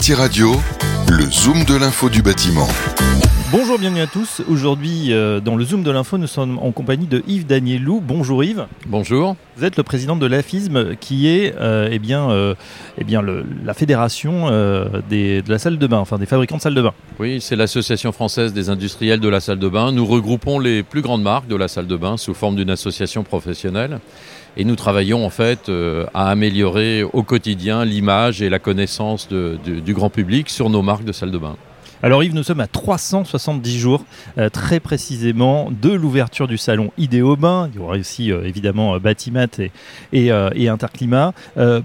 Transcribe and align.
Le 0.00 1.30
zoom 1.30 1.64
de 1.64 1.76
l'info 1.76 2.08
du 2.08 2.22
bâtiment. 2.22 2.68
Bonjour, 3.52 3.78
bienvenue 3.78 4.00
à 4.02 4.06
tous. 4.06 4.42
Aujourd'hui, 4.48 5.12
euh, 5.12 5.40
dans 5.40 5.56
le 5.56 5.64
Zoom 5.64 5.82
de 5.82 5.90
l'info, 5.90 6.18
nous 6.18 6.28
sommes 6.28 6.58
en 6.58 6.70
compagnie 6.70 7.06
de 7.06 7.24
Yves 7.26 7.46
Danielou. 7.46 8.00
Bonjour 8.00 8.44
Yves. 8.44 8.66
Bonjour. 8.86 9.34
Vous 9.56 9.64
êtes 9.64 9.76
le 9.76 9.82
président 9.82 10.14
de 10.14 10.26
l'AFISM, 10.26 10.94
qui 11.00 11.26
est 11.26 11.54
euh, 11.58 11.88
eh 11.90 11.98
bien, 11.98 12.30
euh, 12.30 12.54
eh 12.98 13.02
bien 13.04 13.22
le- 13.22 13.44
la 13.64 13.74
fédération 13.74 14.46
des- 15.08 15.42
de 15.42 15.50
la 15.50 15.58
salle 15.58 15.78
de 15.78 15.86
bain, 15.88 15.98
enfin 15.98 16.18
des 16.18 16.26
fabricants 16.26 16.58
de 16.58 16.62
salles 16.62 16.74
de 16.76 16.82
bain. 16.82 16.92
Oui, 17.18 17.40
c'est 17.40 17.56
l'Association 17.56 18.12
française 18.12 18.52
des 18.52 18.68
industriels 18.70 19.20
de 19.20 19.28
la 19.28 19.40
salle 19.40 19.58
de 19.58 19.68
bain. 19.68 19.90
Nous 19.90 20.06
regroupons 20.06 20.60
les 20.60 20.84
plus 20.84 21.00
grandes 21.02 21.22
marques 21.22 21.48
de 21.48 21.56
la 21.56 21.66
salle 21.66 21.88
de 21.88 21.96
bain 21.96 22.16
sous 22.16 22.34
forme 22.34 22.54
d'une 22.56 22.70
association 22.70 23.24
professionnelle. 23.24 23.98
Et 24.56 24.64
nous 24.64 24.76
travaillons 24.76 25.24
en 25.26 25.30
fait 25.30 25.70
à 26.14 26.30
améliorer 26.30 27.02
au 27.02 27.22
quotidien 27.24 27.84
l'image 27.84 28.42
et 28.42 28.48
la 28.48 28.58
connaissance 28.60 29.26
de- 29.28 29.58
du- 29.64 29.80
du 29.80 29.94
grand 29.94 30.10
public 30.10 30.50
sur 30.50 30.70
nos 30.70 30.82
marques 30.82 31.04
de 31.04 31.12
salle 31.12 31.30
de 31.32 31.38
bain. 31.38 31.56
Alors 32.02 32.24
Yves, 32.24 32.34
nous 32.34 32.42
sommes 32.42 32.60
à 32.60 32.66
370 32.66 33.78
jours, 33.78 34.06
euh, 34.38 34.48
très 34.48 34.80
précisément, 34.80 35.70
de 35.70 35.90
l'ouverture 35.90 36.48
du 36.48 36.56
salon 36.56 36.92
Idéo 36.96 37.36
Bain. 37.36 37.68
Il 37.70 37.78
y 37.78 37.82
aura 37.82 37.98
aussi 37.98 38.32
euh, 38.32 38.42
évidemment 38.44 38.94
euh, 38.94 38.98
Batimat 38.98 39.48
et, 39.58 39.70
et, 40.14 40.30
et 40.54 40.68
Interclimat. 40.68 41.34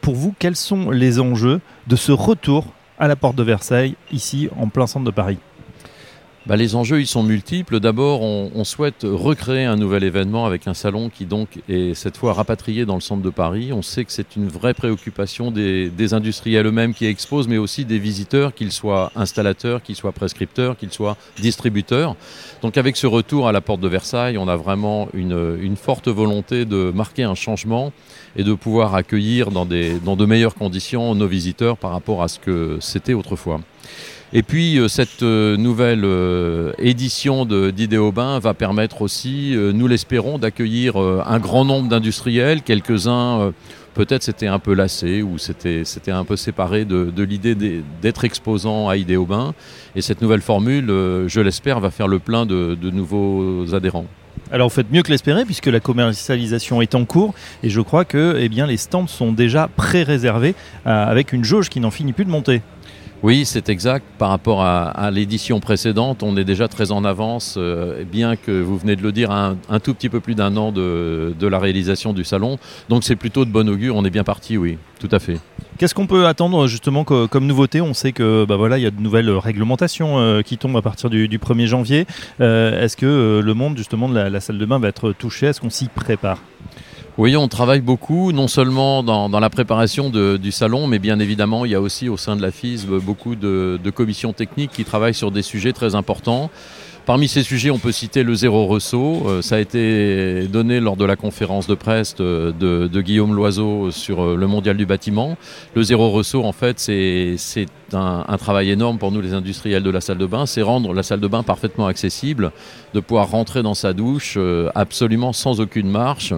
Pour 0.00 0.14
vous, 0.14 0.32
quels 0.38 0.54
sont 0.54 0.90
les 0.90 1.18
enjeux 1.18 1.60
de 1.88 1.96
ce 1.96 2.12
retour 2.12 2.66
à 2.96 3.08
la 3.08 3.16
porte 3.16 3.34
de 3.34 3.42
Versailles, 3.42 3.96
ici 4.12 4.48
en 4.56 4.68
plein 4.68 4.86
centre 4.86 5.04
de 5.04 5.10
Paris? 5.10 5.38
Bah, 6.46 6.56
les 6.56 6.76
enjeux, 6.76 7.00
ils 7.00 7.06
sont 7.06 7.22
multiples. 7.22 7.80
D'abord, 7.80 8.20
on, 8.20 8.64
souhaite 8.64 9.06
recréer 9.08 9.64
un 9.64 9.76
nouvel 9.76 10.04
événement 10.04 10.44
avec 10.44 10.68
un 10.68 10.74
salon 10.74 11.08
qui 11.08 11.24
donc 11.24 11.48
est 11.70 11.94
cette 11.94 12.18
fois 12.18 12.34
rapatrié 12.34 12.84
dans 12.84 12.96
le 12.96 13.00
centre 13.00 13.22
de 13.22 13.30
Paris. 13.30 13.72
On 13.72 13.80
sait 13.80 14.04
que 14.04 14.12
c'est 14.12 14.36
une 14.36 14.48
vraie 14.48 14.74
préoccupation 14.74 15.50
des, 15.50 15.88
des 15.88 16.12
industriels 16.12 16.66
eux-mêmes 16.66 16.92
qui 16.92 17.06
exposent, 17.06 17.48
mais 17.48 17.56
aussi 17.56 17.86
des 17.86 17.98
visiteurs, 17.98 18.54
qu'ils 18.54 18.72
soient 18.72 19.10
installateurs, 19.16 19.82
qu'ils 19.82 19.96
soient 19.96 20.12
prescripteurs, 20.12 20.76
qu'ils 20.76 20.92
soient 20.92 21.16
distributeurs. 21.38 22.14
Donc 22.60 22.76
avec 22.76 22.98
ce 22.98 23.06
retour 23.06 23.48
à 23.48 23.52
la 23.52 23.62
porte 23.62 23.80
de 23.80 23.88
Versailles, 23.88 24.36
on 24.36 24.46
a 24.46 24.56
vraiment 24.56 25.08
une, 25.14 25.56
une 25.62 25.76
forte 25.76 26.08
volonté 26.08 26.66
de 26.66 26.92
marquer 26.94 27.22
un 27.22 27.34
changement 27.34 27.90
et 28.36 28.44
de 28.44 28.52
pouvoir 28.52 28.94
accueillir 28.94 29.50
dans, 29.50 29.64
des, 29.64 29.98
dans 29.98 30.16
de 30.16 30.26
meilleures 30.26 30.54
conditions 30.54 31.14
nos 31.14 31.26
visiteurs 31.26 31.78
par 31.78 31.92
rapport 31.92 32.22
à 32.22 32.28
ce 32.28 32.38
que 32.38 32.76
c'était 32.80 33.14
autrefois. 33.14 33.60
Et 34.32 34.42
puis 34.42 34.78
euh, 34.78 34.88
cette 34.88 35.22
euh, 35.22 35.56
nouvelle 35.56 36.04
euh, 36.04 36.72
édition 36.78 37.44
de- 37.44 37.70
d'Idéobain 37.70 38.38
va 38.38 38.54
permettre 38.54 39.02
aussi, 39.02 39.54
nous 39.56 39.86
l'espérons, 39.86 40.38
d'accueillir 40.38 40.96
un 40.96 41.38
grand 41.38 41.64
nombre 41.64 41.88
d'industriels. 41.88 42.62
Quelques-uns 42.62 43.52
peut-être 43.94 44.22
s'étaient 44.22 44.46
un 44.46 44.58
peu 44.58 44.74
lassés 44.74 45.22
ou 45.22 45.38
s'étaient 45.38 45.84
un 46.10 46.24
peu 46.24 46.36
séparés 46.36 46.84
de, 46.84 47.22
l'idée 47.22 47.54
d'être 47.54 48.24
exposants 48.24 48.88
à 48.88 48.96
Idéobain. 48.96 49.54
Et 49.94 50.02
cette 50.02 50.20
nouvelle 50.20 50.40
formule, 50.40 50.86
je 50.88 51.40
l'espère, 51.40 51.80
va 51.80 51.90
faire 51.90 52.08
le 52.08 52.18
plein 52.18 52.46
de, 52.46 52.76
nouveaux 52.90 53.74
adhérents. 53.74 54.06
Alors 54.50 54.68
vous 54.68 54.74
faites 54.74 54.90
mieux 54.90 55.02
que 55.02 55.10
l'espérer 55.10 55.44
puisque 55.44 55.66
la 55.66 55.80
commercialisation 55.80 56.82
est 56.82 56.94
en 56.94 57.04
cours 57.04 57.34
et 57.62 57.70
je 57.70 57.80
crois 57.80 58.04
que 58.04 58.36
eh 58.38 58.48
les 58.48 58.76
stands 58.76 59.06
sont 59.06 59.32
déjà 59.32 59.68
pré-réservés 59.74 60.54
avec 60.84 61.32
une 61.32 61.44
jauge 61.44 61.68
qui 61.68 61.80
n'en 61.80 61.90
finit 61.90 62.12
plus 62.12 62.24
de 62.24 62.30
monter. 62.30 62.62
Oui, 63.24 63.46
c'est 63.46 63.70
exact. 63.70 64.04
Par 64.18 64.28
rapport 64.28 64.62
à, 64.62 65.10
l'édition 65.10 65.58
précédente, 65.58 66.22
on 66.22 66.36
est 66.36 66.44
déjà 66.44 66.68
très 66.68 66.92
en 66.92 67.06
avance, 67.06 67.54
euh, 67.56 68.04
bien 68.04 68.36
que 68.36 68.50
vous 68.50 68.76
venez 68.76 68.96
de 68.96 69.02
le 69.02 69.12
dire, 69.12 69.30
un, 69.30 69.56
tout 69.82 69.94
petit 69.94 70.10
peu 70.10 70.20
plus 70.20 70.34
d'un 70.34 70.58
an 70.58 70.72
de, 70.72 71.34
la 71.40 71.58
réalisation 71.58 72.12
du 72.12 72.22
salon. 72.22 72.58
Donc 72.90 73.02
c'est 73.02 73.16
plutôt 73.16 73.46
de 73.46 73.50
bon 73.50 73.66
augure, 73.66 73.96
on 73.96 74.04
est 74.04 74.10
bien 74.10 74.24
parti, 74.24 74.58
oui, 74.58 74.76
tout 75.00 75.08
à 75.10 75.20
fait. 75.20 75.38
Qu'est-ce 75.78 75.94
qu'on 75.94 76.06
peut 76.06 76.26
attendre 76.26 76.66
justement 76.66 77.04
co- 77.04 77.26
comme 77.26 77.46
nouveauté? 77.46 77.80
On 77.80 77.94
sait 77.94 78.12
que 78.12 78.44
bah 78.44 78.56
voilà, 78.56 78.76
il 78.76 78.82
y 78.82 78.86
a 78.86 78.90
de 78.90 79.00
nouvelles 79.00 79.30
réglementations 79.30 80.18
euh, 80.18 80.42
qui 80.42 80.58
tombent 80.58 80.76
à 80.76 80.82
partir 80.82 81.08
du, 81.08 81.26
du 81.26 81.38
1er 81.38 81.64
janvier. 81.64 82.06
Euh, 82.42 82.84
Est-ce 82.84 82.94
que 82.94 83.40
le 83.42 83.54
monde 83.54 83.78
justement 83.78 84.06
de 84.06 84.18
la 84.18 84.40
salle 84.40 84.58
de 84.58 84.66
bain 84.66 84.78
va 84.78 84.88
être 84.88 85.12
touché? 85.12 85.46
Est-ce 85.46 85.62
qu'on 85.62 85.70
s'y 85.70 85.88
prépare? 85.88 86.40
Oui, 87.16 87.36
on 87.36 87.46
travaille 87.46 87.80
beaucoup, 87.80 88.32
non 88.32 88.48
seulement 88.48 89.04
dans, 89.04 89.28
la 89.38 89.48
préparation 89.48 90.10
du 90.10 90.50
salon, 90.50 90.88
mais 90.88 90.98
bien 90.98 91.20
évidemment, 91.20 91.64
il 91.64 91.70
y 91.70 91.76
a 91.76 91.80
aussi 91.80 92.08
au 92.08 92.16
sein 92.16 92.34
de 92.34 92.42
la 92.42 92.50
FISB 92.50 92.94
beaucoup 92.94 93.36
de, 93.36 93.78
commissions 93.94 94.32
techniques 94.32 94.72
qui 94.72 94.84
travaillent 94.84 95.14
sur 95.14 95.30
des 95.30 95.42
sujets 95.42 95.72
très 95.72 95.94
importants. 95.94 96.50
Parmi 97.06 97.28
ces 97.28 97.42
sujets, 97.42 97.70
on 97.70 97.78
peut 97.78 97.92
citer 97.92 98.22
le 98.22 98.34
zéro 98.34 98.66
ressaut. 98.66 99.24
Euh, 99.26 99.42
ça 99.42 99.56
a 99.56 99.58
été 99.58 100.48
donné 100.48 100.80
lors 100.80 100.96
de 100.96 101.04
la 101.04 101.16
conférence 101.16 101.66
de 101.66 101.74
presse 101.74 102.14
de, 102.14 102.54
de- 102.58 103.00
Guillaume 103.02 103.34
Loiseau 103.34 103.90
sur 103.90 104.22
euh, 104.22 104.36
le 104.36 104.46
mondial 104.46 104.78
du 104.78 104.86
bâtiment. 104.86 105.36
Le 105.74 105.82
zéro 105.82 106.10
ressaut, 106.10 106.42
en 106.42 106.52
fait, 106.52 106.80
c'est 106.80 107.66
un, 107.92 108.36
travail 108.38 108.70
énorme 108.70 108.96
pour 108.96 109.12
nous, 109.12 109.20
les 109.20 109.34
industriels 109.34 109.82
de 109.82 109.90
la 109.90 110.00
salle 110.00 110.16
de 110.16 110.24
bain. 110.24 110.46
C'est 110.46 110.62
rendre 110.62 110.94
la 110.94 111.02
salle 111.02 111.20
de 111.20 111.28
bain 111.28 111.42
parfaitement 111.42 111.88
accessible, 111.88 112.52
de 112.94 113.00
pouvoir 113.00 113.30
rentrer 113.30 113.62
dans 113.62 113.74
sa 113.74 113.92
douche 113.92 114.36
euh, 114.38 114.70
absolument 114.74 115.34
sans 115.34 115.60
aucune 115.60 115.90
marche 115.90 116.32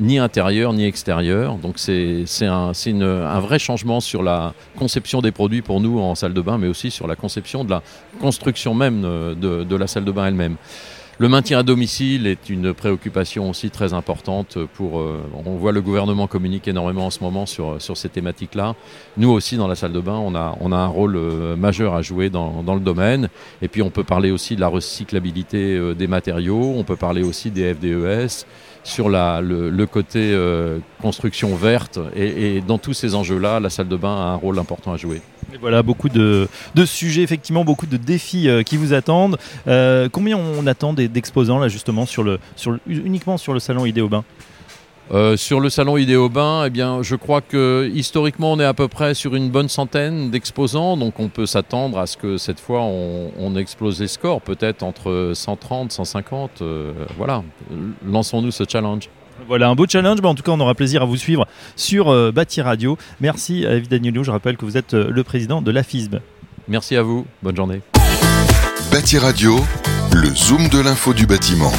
ni 0.00 0.18
intérieur 0.18 0.72
ni 0.72 0.84
extérieur. 0.84 1.56
Donc 1.56 1.78
c'est 1.78 2.24
un, 2.42 2.72
un 2.72 3.40
vrai 3.40 3.58
changement 3.58 4.00
sur 4.00 4.22
la 4.22 4.54
conception 4.76 5.20
des 5.20 5.32
produits 5.32 5.62
pour 5.62 5.80
nous 5.80 5.98
en 6.00 6.14
salle 6.14 6.34
de 6.34 6.40
bain, 6.40 6.58
mais 6.58 6.68
aussi 6.68 6.90
sur 6.90 7.06
la 7.06 7.16
conception 7.16 7.64
de 7.64 7.70
la 7.70 7.82
construction 8.20 8.74
même 8.74 9.02
de, 9.02 9.64
de 9.64 9.76
la 9.76 9.86
salle 9.86 10.04
de 10.04 10.12
bain 10.12 10.26
elle-même. 10.26 10.56
Le 11.18 11.28
maintien 11.28 11.58
à 11.58 11.62
domicile 11.62 12.26
est 12.26 12.48
une 12.48 12.72
préoccupation 12.72 13.50
aussi 13.50 13.70
très 13.70 13.92
importante 13.92 14.58
pour. 14.74 14.98
euh, 14.98 15.22
on 15.44 15.56
voit 15.56 15.70
le 15.70 15.82
gouvernement 15.82 16.26
communique 16.26 16.66
énormément 16.68 17.06
en 17.06 17.10
ce 17.10 17.20
moment 17.20 17.44
sur, 17.44 17.80
sur 17.80 17.96
ces 17.98 18.08
thématiques-là. 18.08 18.74
Nous 19.18 19.30
aussi, 19.30 19.56
dans 19.56 19.68
la 19.68 19.74
salle 19.74 19.92
de 19.92 20.00
bain, 20.00 20.16
on 20.16 20.34
a, 20.34 20.56
on 20.60 20.72
a 20.72 20.76
un 20.76 20.86
rôle 20.86 21.16
euh, 21.16 21.54
majeur 21.54 21.94
à 21.94 22.02
jouer 22.02 22.30
dans, 22.30 22.62
dans 22.62 22.74
le 22.74 22.80
domaine. 22.80 23.28
Et 23.60 23.68
puis, 23.68 23.82
on 23.82 23.90
peut 23.90 24.04
parler 24.04 24.30
aussi 24.30 24.56
de 24.56 24.60
la 24.62 24.68
recyclabilité 24.68 25.76
euh, 25.76 25.94
des 25.94 26.06
matériaux. 26.06 26.74
On 26.76 26.82
peut 26.82 26.96
parler 26.96 27.22
aussi 27.22 27.50
des 27.50 27.74
FDES 27.74 28.46
sur 28.82 29.10
la, 29.10 29.40
le, 29.42 29.86
côté 29.86 30.36
construction 31.00 31.54
verte. 31.54 32.00
Et, 32.16 32.56
et 32.56 32.60
dans 32.62 32.78
tous 32.78 32.94
ces 32.94 33.14
enjeux-là, 33.14 33.60
la 33.60 33.70
salle 33.70 33.86
de 33.86 33.96
bain 33.96 34.16
a 34.16 34.24
un 34.30 34.34
rôle 34.34 34.58
important 34.58 34.92
à 34.92 34.96
jouer. 34.96 35.20
Voilà, 35.60 35.82
beaucoup 35.82 36.08
de, 36.08 36.48
sujets, 36.84 37.22
effectivement, 37.22 37.64
beaucoup 37.64 37.86
de 37.86 37.96
défis 37.96 38.48
euh, 38.48 38.62
qui 38.62 38.76
vous 38.76 38.92
attendent. 38.92 39.38
Euh, 39.66 40.08
combien 40.10 40.36
on 40.36 40.66
attend 40.66 40.92
d'exposants 40.92 41.58
là 41.58 41.68
justement 41.68 42.06
sur 42.06 42.22
le, 42.22 42.38
sur 42.56 42.72
le- 42.72 42.80
uniquement 42.86 43.36
sur 43.38 43.52
le 43.52 43.60
salon 43.60 43.86
Idéo 43.86 44.08
Bain 44.08 44.24
Euh, 45.12 45.36
sur 45.36 45.60
le 45.60 45.68
salon 45.68 45.96
Idéobain, 45.98 46.64
eh 46.66 46.70
bien, 46.70 47.02
je 47.02 47.16
crois 47.16 47.40
que 47.42 47.90
historiquement, 47.92 48.52
on 48.52 48.60
est 48.60 48.64
à 48.64 48.72
peu 48.72 48.88
près 48.88 49.14
sur 49.14 49.34
une 49.34 49.50
bonne 49.50 49.68
centaine 49.68 50.30
d'exposants, 50.30 50.96
donc 50.96 51.18
on 51.20 51.28
peut 51.28 51.44
s'attendre 51.44 51.98
à 51.98 52.06
ce 52.06 52.16
que 52.16 52.38
cette 52.38 52.60
fois, 52.60 52.80
on, 52.82 53.30
on 53.38 53.54
explose 53.56 54.00
les 54.00 54.08
scores, 54.08 54.40
peut-être 54.40 54.82
entre 54.82 55.32
130, 55.34 55.92
150. 55.92 56.62
euh, 56.62 56.92
voilà, 57.18 57.42
lançons-nous 58.06 58.52
ce 58.52 58.64
challenge. 58.66 59.10
Voilà, 59.46 59.68
un 59.68 59.74
beau 59.74 59.86
challenge. 59.86 60.20
Bah, 60.20 60.28
en 60.28 60.34
tout 60.34 60.42
cas, 60.42 60.52
on 60.52 60.60
aura 60.60 60.74
plaisir 60.74 61.02
à 61.02 61.04
vous 61.04 61.16
suivre 61.16 61.46
sur 61.76 62.08
euh, 62.08 62.32
Bâti 62.32 62.60
Radio. 62.60 62.96
Merci 63.20 63.66
à 63.66 63.80
Danielou. 63.80 64.24
Je 64.24 64.30
rappelle 64.30 64.56
que 64.56 64.64
vous 64.64 64.76
êtes 64.76 64.94
euh, 64.94 65.10
le 65.10 65.24
président 65.24 65.62
de 65.62 65.70
la 65.70 65.82
FISB. 65.82 66.16
Merci 66.68 66.96
à 66.96 67.02
vous, 67.02 67.26
bonne 67.42 67.56
journée. 67.56 67.80
Bâti 68.90 69.18
Radio, 69.18 69.56
le 70.12 70.28
zoom 70.34 70.68
de 70.68 70.80
l'info 70.80 71.12
du 71.12 71.26
bâtiment. 71.26 71.72